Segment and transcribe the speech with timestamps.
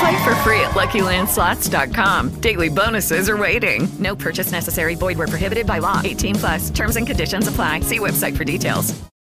[0.00, 2.40] Play for free at LuckyLandSlots.com.
[2.40, 3.88] Daily bonuses are waiting.
[3.98, 4.94] No purchase necessary.
[4.94, 6.00] Void where prohibited by law.
[6.02, 6.70] 18 plus.
[6.70, 7.80] Terms and conditions apply.
[7.80, 8.94] See website for details.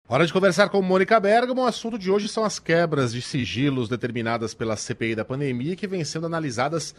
[0.06, 1.62] Hora de conversar com Mônica Bergamo.
[1.62, 5.86] O assunto de hoje são as quebras de sigilos determinadas pela CPI da pandemia que
[5.86, 6.94] vêm sendo analisadas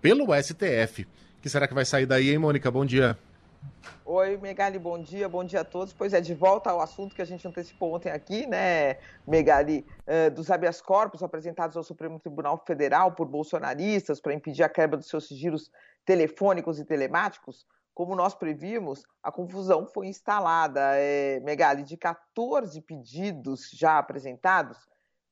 [0.00, 1.02] pelo STF.
[1.02, 1.06] O
[1.42, 2.70] que será que vai sair daí, hein, Mônica?
[2.70, 3.18] Bom dia.
[4.04, 5.92] Oi, Megali, bom dia, bom dia a todos.
[5.92, 8.94] Pois é, de volta ao assunto que a gente antecipou ontem aqui, né,
[9.26, 14.68] Megali, uh, dos habeas corpus apresentados ao Supremo Tribunal Federal por bolsonaristas para impedir a
[14.68, 15.70] quebra dos seus sigilos
[16.04, 17.64] telefônicos e telemáticos.
[17.94, 20.80] Como nós previmos, a confusão foi instalada.
[20.94, 24.78] É, Megali, de 14 pedidos já apresentados,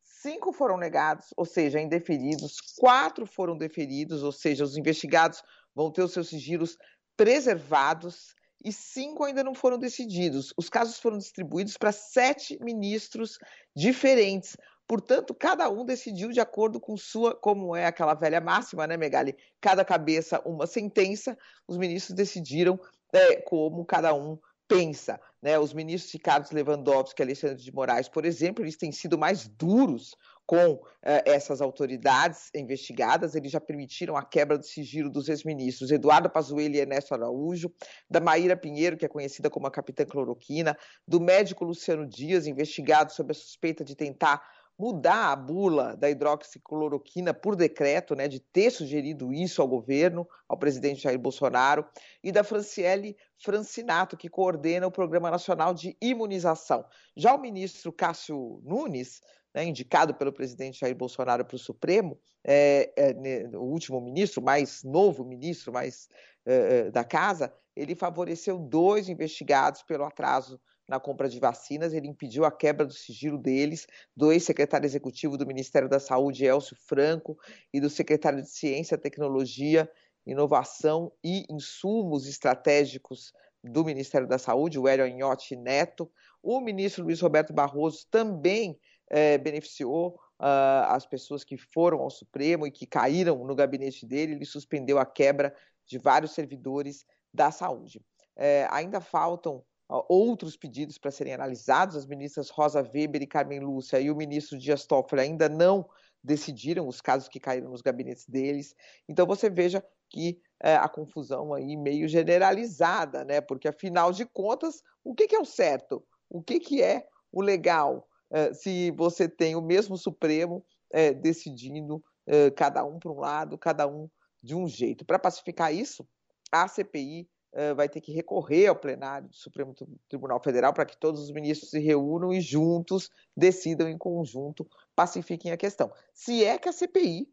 [0.02, 5.42] cinco foram negados, ou seja, indeferidos, quatro foram deferidos, ou seja, os investigados
[5.74, 6.76] vão ter os seus sigilos
[7.18, 10.54] preservados e cinco ainda não foram decididos.
[10.56, 13.38] Os casos foram distribuídos para sete ministros
[13.74, 14.56] diferentes.
[14.86, 19.36] Portanto, cada um decidiu de acordo com sua, como é aquela velha máxima, né, Megali?
[19.60, 21.36] Cada cabeça uma sentença.
[21.66, 22.78] Os ministros decidiram
[23.12, 25.20] é, como cada um pensa.
[25.42, 25.58] Né?
[25.58, 30.16] Os ministros Ricardo Lewandowski e Alexandre de Moraes, por exemplo, eles têm sido mais duros
[30.48, 36.30] com eh, essas autoridades investigadas, eles já permitiram a quebra do sigilo dos ex-ministros Eduardo
[36.30, 37.70] Pazuello e Ernesto Araújo,
[38.08, 40.74] da Maíra Pinheiro, que é conhecida como a capitã cloroquina,
[41.06, 44.42] do médico Luciano Dias, investigado sob a suspeita de tentar
[44.78, 50.56] mudar a bula da hidroxicloroquina por decreto, né, de ter sugerido isso ao governo, ao
[50.56, 51.84] presidente Jair Bolsonaro,
[52.22, 56.84] e da Franciele Francinato, que coordena o Programa Nacional de Imunização.
[57.16, 59.20] Já o ministro Cássio Nunes
[59.54, 64.84] né, indicado pelo presidente Jair Bolsonaro para o Supremo, é, é, o último ministro, mais
[64.84, 66.08] novo ministro, mais
[66.46, 72.08] é, é, da casa, ele favoreceu dois investigados pelo atraso na compra de vacinas, ele
[72.08, 77.38] impediu a quebra do sigilo deles, do ex-secretário executivo do Ministério da Saúde, Elcio Franco,
[77.72, 79.90] e do secretário de Ciência, Tecnologia,
[80.26, 83.32] Inovação e Insumos Estratégicos
[83.62, 86.10] do Ministério da Saúde, o Hélio Anhotti Neto.
[86.42, 88.78] O ministro Luiz Roberto Barroso também
[89.10, 94.32] é, beneficiou uh, as pessoas que foram ao Supremo e que caíram no gabinete dele,
[94.32, 95.54] ele suspendeu a quebra
[95.86, 98.00] de vários servidores da saúde.
[98.36, 104.00] É, ainda faltam outros pedidos para serem analisados, as ministras Rosa Weber e Carmen Lúcia
[104.00, 105.88] e o ministro Dias Toffoli ainda não
[106.22, 108.74] decidiram os casos que caíram nos gabinetes deles.
[109.08, 113.40] Então você veja que é, a confusão aí meio generalizada, né?
[113.40, 116.04] Porque afinal de contas, o que, que é o certo?
[116.28, 118.06] O que, que é o legal?
[118.30, 123.56] Eh, se você tem o mesmo Supremo é, decidindo é, cada um para um lado,
[123.56, 124.08] cada um
[124.42, 125.04] de um jeito.
[125.04, 126.06] Para pacificar isso,
[126.52, 127.28] a CPI
[127.74, 129.74] vai ter que recorrer ao plenário do Supremo
[130.08, 135.50] Tribunal Federal para que todos os ministros se reúnam e juntos decidam em conjunto, pacifiquem
[135.50, 135.90] a questão.
[136.12, 137.28] Se é que a CPI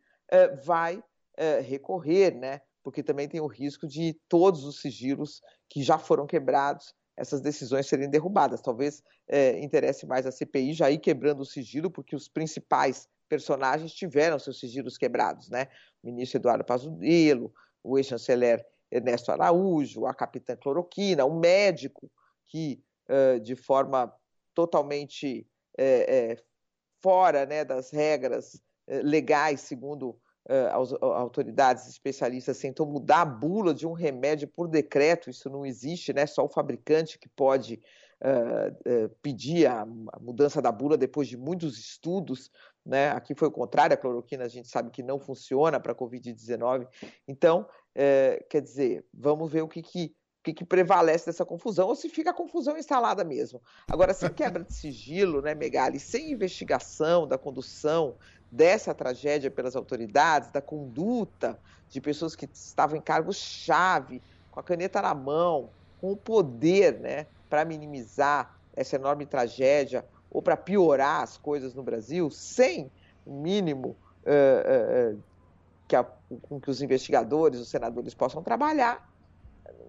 [0.64, 1.04] vai
[1.64, 2.62] recorrer, né?
[2.84, 7.88] Porque também tem o risco de todos os sigilos que já foram quebrados essas decisões
[7.88, 8.62] serem derrubadas.
[8.62, 9.04] Talvez
[9.62, 14.60] interesse mais a CPI já ir quebrando o sigilo, porque os principais personagens tiveram seus
[14.60, 15.68] sigilos quebrados, né?
[16.04, 17.54] O ministro Eduardo Pazuello,
[17.84, 22.10] o ex-chanceler Ernesto Araújo, a capitã Cloroquina, o médico
[22.46, 24.14] que, uh, de forma
[24.54, 25.48] totalmente
[25.78, 26.38] é, é,
[27.02, 30.18] fora né, das regras legais, segundo
[30.48, 36.14] as autoridades especialistas tentam mudar a bula de um remédio por decreto, isso não existe,
[36.14, 36.28] né?
[36.28, 37.82] Só o fabricante que pode
[39.22, 42.52] pedir a, a, mudança da bula depois de muitos estudos.
[42.86, 43.10] Né?
[43.10, 46.88] Aqui foi o contrário, a cloroquina a gente sabe que não funciona para a Covid-19.
[47.28, 47.68] Então,
[48.50, 50.16] quer dizer, vamos ver o que, que
[50.46, 53.60] que, que, prevalece dessa confusão, ou se fica a confusão instalada mesmo.
[53.88, 58.14] Agora, sem quebra de sigilo, né, Megali, sem investigação da condução
[58.52, 61.60] dessa tragédia pelas autoridades, da conduta
[61.90, 64.22] de pessoas que estavam em cargos-chave,
[64.52, 70.42] com a caneta na mão, com o poder né, para minimizar essa enorme tragédia ou
[70.42, 72.92] para piorar as coisas no Brasil, sem
[73.26, 75.24] o mínimo uh, uh,
[75.88, 76.06] que a,
[76.42, 79.10] com que os investigadores, os senadores possam trabalhar,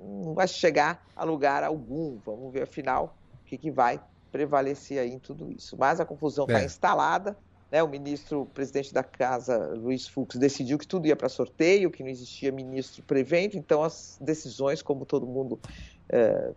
[0.02, 2.18] não vai chegar a lugar algum.
[2.24, 4.00] Vamos ver, afinal, o que, que vai
[4.30, 5.76] prevalecer aí em tudo isso.
[5.78, 6.64] Mas a confusão está é.
[6.64, 7.36] instalada.
[7.70, 7.82] Né?
[7.82, 12.02] O ministro, o presidente da casa, Luiz Fux, decidiu que tudo ia para sorteio, que
[12.02, 15.58] não existia ministro prevento, então as decisões, como todo mundo
[16.08, 16.52] é,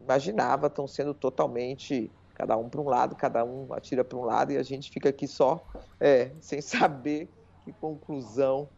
[0.00, 4.52] imaginava, estão sendo totalmente cada um para um lado, cada um atira para um lado
[4.52, 5.64] e a gente fica aqui só
[6.00, 7.28] é, sem saber
[7.64, 8.68] que conclusão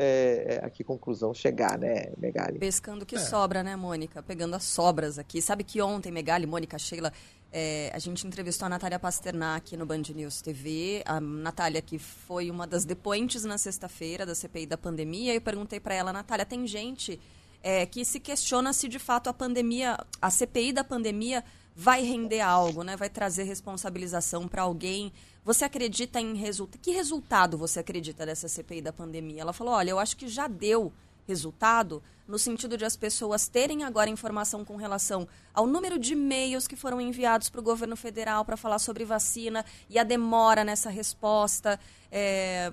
[0.00, 2.58] é, é, a que conclusão chegar, né, Megali?
[2.58, 3.18] Pescando que é.
[3.18, 4.22] sobra, né, Mônica?
[4.22, 5.42] Pegando as sobras aqui.
[5.42, 7.12] Sabe que ontem, Megali, Mônica, Sheila,
[7.52, 11.02] é, a gente entrevistou a Natália Pasternak no Band News TV.
[11.04, 15.40] A Natália, que foi uma das depoentes na sexta-feira da CPI da pandemia, e eu
[15.40, 17.18] perguntei para ela, Natália, tem gente
[17.60, 21.42] é, que se questiona se de fato a pandemia, a CPI da pandemia
[21.74, 22.96] vai render algo, né?
[22.96, 25.12] Vai trazer responsabilização para alguém.
[25.48, 26.78] Você acredita em resultado?
[26.78, 29.40] Que resultado você acredita dessa CPI da pandemia?
[29.40, 30.92] Ela falou: olha, eu acho que já deu
[31.26, 36.68] resultado no sentido de as pessoas terem agora informação com relação ao número de e-mails
[36.68, 40.90] que foram enviados para o governo federal para falar sobre vacina e a demora nessa
[40.90, 41.80] resposta,
[42.12, 42.70] é,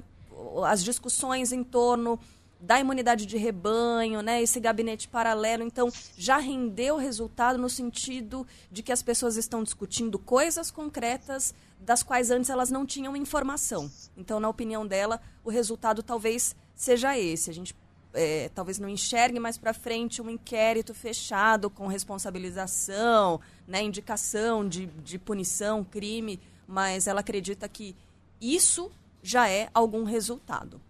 [0.65, 2.19] as discussões em torno
[2.59, 5.63] da imunidade de rebanho, né, esse gabinete paralelo.
[5.63, 12.01] Então, já rendeu resultado no sentido de que as pessoas estão discutindo coisas concretas das
[12.01, 13.91] quais antes elas não tinham informação.
[14.17, 17.49] Então, na opinião dela, o resultado talvez seja esse.
[17.49, 17.75] A gente
[18.15, 24.85] é, talvez não enxergue mais para frente um inquérito fechado com responsabilização, né, indicação de,
[24.85, 27.95] de punição, crime, mas ela acredita que
[28.41, 28.91] isso
[29.21, 30.81] já é algum resultado.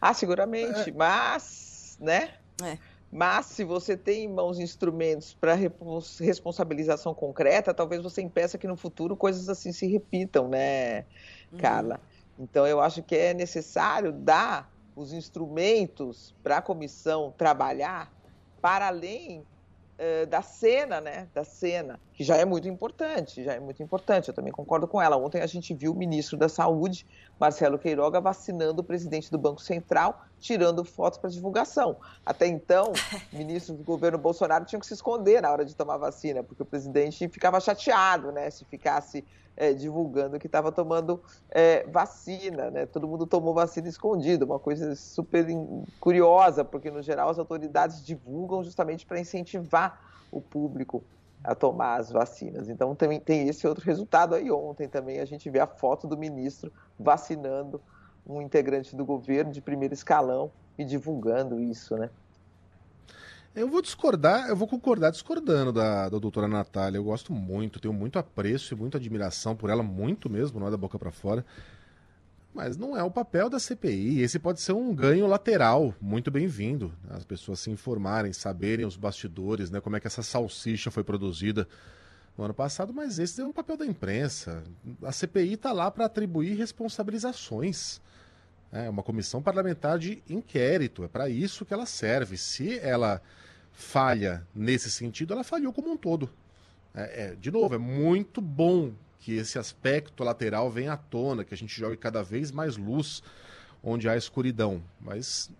[0.00, 0.92] Ah, seguramente, é.
[0.92, 2.34] mas, né?
[2.62, 2.78] É.
[3.10, 5.54] Mas se você tem em mãos instrumentos para
[6.20, 11.06] responsabilização concreta, talvez você impeça que no futuro coisas assim se repitam, né,
[11.50, 11.58] uhum.
[11.58, 12.00] Carla?
[12.38, 18.12] Então eu acho que é necessário dar os instrumentos para a comissão trabalhar
[18.60, 19.44] para além
[19.98, 21.28] uh, da cena, né?
[21.34, 24.28] Da cena, que já é muito importante, já é muito importante.
[24.28, 25.16] Eu também concordo com ela.
[25.16, 27.06] Ontem a gente viu o ministro da Saúde,
[27.38, 31.96] Marcelo Queiroga, vacinando o presidente do Banco Central, tirando fotos para divulgação.
[32.24, 32.92] Até então,
[33.32, 36.66] ministros do governo Bolsonaro tinham que se esconder na hora de tomar vacina, porque o
[36.66, 38.50] presidente ficava chateado, né?
[38.50, 39.24] Se ficasse
[39.56, 41.20] é, divulgando que estava tomando
[41.50, 42.86] é, vacina, né?
[42.86, 45.44] Todo mundo tomou vacina escondida, uma coisa super
[45.98, 50.00] curiosa, porque no geral as autoridades divulgam justamente para incentivar
[50.30, 51.02] o público
[51.42, 52.68] a tomar as vacinas.
[52.68, 56.16] Então também tem esse outro resultado aí ontem também a gente vê a foto do
[56.16, 57.80] ministro vacinando
[58.28, 62.10] um integrante do governo de primeiro escalão e divulgando isso, né?
[63.54, 66.98] Eu vou discordar, eu vou concordar discordando da, da doutora Natália.
[66.98, 70.70] Eu gosto muito, tenho muito apreço e muita admiração por ela, muito mesmo, não é
[70.70, 71.44] da boca para fora.
[72.54, 74.20] Mas não é o papel da CPI.
[74.20, 76.92] Esse pode ser um ganho lateral, muito bem-vindo.
[77.08, 81.66] As pessoas se informarem, saberem os bastidores, né, como é que essa salsicha foi produzida
[82.36, 84.62] no ano passado, mas esse é um papel da imprensa.
[85.02, 88.00] A CPI está lá para atribuir responsabilizações.
[88.70, 92.36] É uma comissão parlamentar de inquérito, é para isso que ela serve.
[92.36, 93.22] Se ela
[93.72, 96.30] falha nesse sentido, ela falhou como um todo.
[96.94, 101.54] É, é, de novo, é muito bom que esse aspecto lateral venha à tona, que
[101.54, 103.22] a gente jogue cada vez mais luz
[103.82, 104.82] onde há escuridão.
[105.00, 105.50] Mas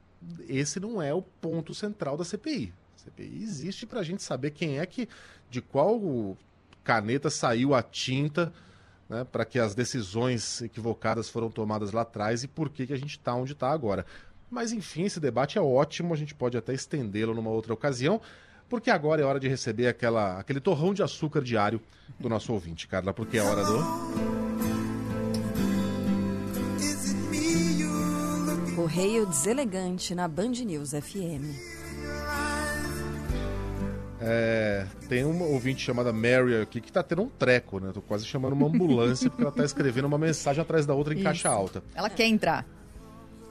[0.48, 2.72] esse não é o ponto central da CPI.
[2.96, 5.08] A CPI existe para a gente saber quem é que,
[5.50, 6.36] de qual
[6.84, 8.52] caneta saiu a tinta
[9.08, 12.98] né, para que as decisões equivocadas foram tomadas lá atrás e por que, que a
[12.98, 14.04] gente está onde está agora.
[14.50, 18.20] Mas enfim, esse debate é ótimo, a gente pode até estendê-lo numa outra ocasião,
[18.68, 21.80] porque agora é hora de receber aquela, aquele torrão de açúcar diário
[22.18, 24.38] do nosso ouvinte, Carla, porque é hora do.
[28.74, 32.47] Correio Deselegante na Band News FM.
[34.20, 37.92] É, tem uma ouvinte chamada Mary aqui que tá tendo um treco, né?
[37.92, 41.18] Tô quase chamando uma ambulância porque ela tá escrevendo uma mensagem atrás da outra em
[41.18, 41.24] Isso.
[41.24, 41.82] caixa alta.
[41.94, 42.66] Ela quer entrar.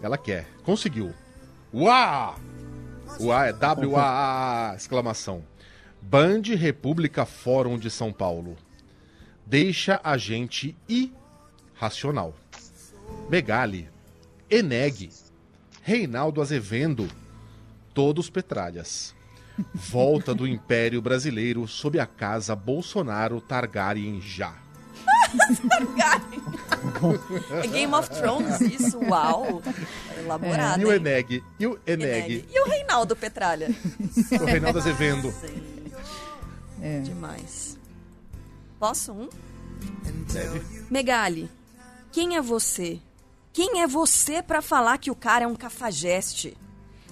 [0.02, 0.46] Ela quer.
[0.64, 1.14] Conseguiu.
[1.74, 2.36] Uá!
[3.20, 5.44] Uá é W-A-A, exclamação.
[6.02, 8.58] Band República Fórum de São Paulo.
[9.46, 12.36] Deixa a gente irracional.
[13.30, 13.90] Megali,
[14.50, 15.10] Eneg,
[15.82, 17.08] Reinaldo Azevendo,
[17.94, 19.16] todos petralhas.
[19.74, 24.54] Volta do Império Brasileiro sob a casa Bolsonaro Targaryen já.
[27.64, 29.62] É Game of Thrones, isso, uau.
[30.18, 30.82] Elaborado.
[30.82, 30.94] E o?
[30.94, 31.44] Eneg?
[31.60, 32.34] E o Eneg?
[32.34, 32.46] Eneg.
[32.50, 33.70] E o Reinaldo Petralha?
[34.40, 35.34] O Reinaldo Azevendo.
[36.82, 37.00] É.
[37.02, 37.78] Demais.
[38.80, 39.30] Posso um?
[40.32, 40.86] Deve.
[40.90, 41.50] Megali,
[42.12, 43.00] quem é você?
[43.52, 46.56] Quem é você pra falar que o cara é um cafajeste?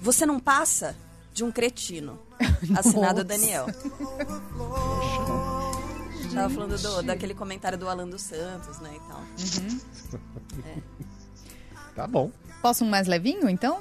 [0.00, 0.96] Você não passa
[1.32, 2.25] de um cretino.
[2.76, 3.24] Assinado Nossa.
[3.24, 3.66] Daniel.
[6.34, 9.22] Tava falando do- daquele comentário do Alan dos Santos, né, e tal.
[11.94, 12.30] Tá bom.
[12.60, 13.80] Posso um mais levinho, então?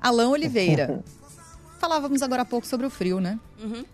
[0.00, 1.04] Alain Oliveira.
[1.78, 3.38] Falávamos agora há pouco sobre o frio, né?
[3.60, 3.84] Uhum.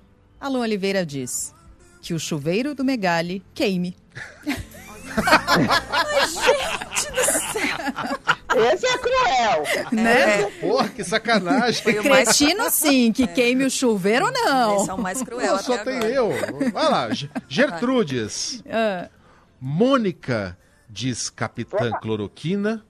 [0.41, 1.53] Alain Oliveira diz
[2.01, 3.97] que o chuveiro do Megali queime.
[8.73, 9.65] Esse é cruel.
[9.93, 10.51] Né?
[10.61, 11.83] Porra, que sacanagem.
[11.83, 14.77] Foi mais, Cretino sim, que queime o chuveiro não.
[14.81, 16.11] esse é o mais cruel Pô, só tem agora.
[16.13, 16.31] eu.
[16.73, 18.63] Vai lá, Ge- Gertrudes.
[18.71, 19.09] Ah,
[19.61, 20.57] Mônica
[20.89, 22.85] diz Capitã Cloroquina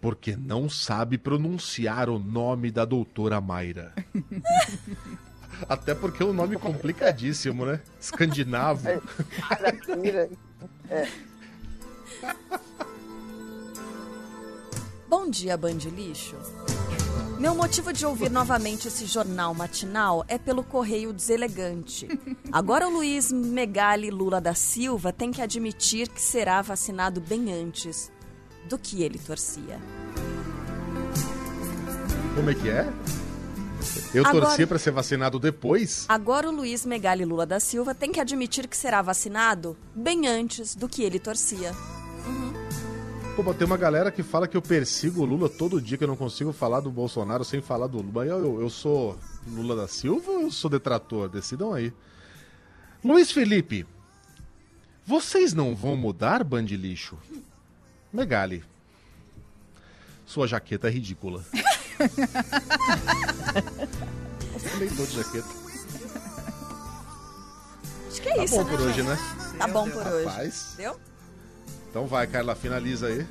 [0.00, 3.92] porque não sabe pronunciar o nome da doutora Mayra.
[5.68, 7.80] Até porque é um nome complicadíssimo, né?
[8.00, 8.82] Escandinavo.
[9.48, 10.28] Maravilha.
[15.12, 16.36] Bom dia, Band Lixo.
[17.38, 22.08] Meu motivo de ouvir novamente esse jornal matinal é pelo correio deselegante.
[22.50, 28.10] Agora o Luiz Megali Lula da Silva tem que admitir que será vacinado bem antes
[28.66, 29.78] do que ele torcia.
[32.34, 32.90] Como é que é?
[34.14, 36.06] Eu Agora- torcia pra ser vacinado depois?
[36.08, 40.74] Agora o Luiz Megali Lula da Silva tem que admitir que será vacinado bem antes
[40.74, 41.74] do que ele torcia.
[43.34, 46.08] Pô, tem uma galera que fala que eu persigo o Lula todo dia, que eu
[46.08, 48.26] não consigo falar do Bolsonaro sem falar do Lula.
[48.26, 51.28] Eu, eu, eu sou Lula da Silva ou eu sou detrator?
[51.28, 51.92] Decidam aí.
[53.02, 53.86] Luiz Felipe,
[55.06, 57.18] vocês não vão mudar, Band Lixo?
[58.12, 58.62] Megali,
[60.26, 61.42] sua jaqueta é ridícula.
[64.52, 65.48] Nossa, tô de jaqueta.
[68.08, 68.70] Acho que é Tá isso, bom né?
[68.70, 69.18] por hoje, né?
[69.58, 70.26] Tá bom por hoje.
[70.26, 70.74] Rapaz.
[70.76, 71.00] Deu?
[71.92, 73.26] Então vai, Carla, finaliza aí.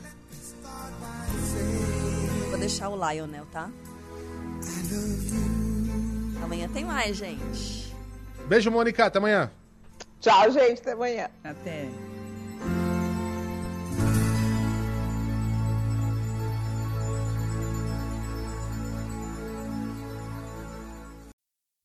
[2.51, 3.71] Vou deixar o Lionel, tá?
[6.43, 7.91] Amanhã tem mais, gente.
[8.47, 9.49] Beijo, Mônica, até amanhã.
[10.19, 10.79] Tchau, gente.
[10.79, 11.27] Até amanhã.
[11.43, 11.89] até.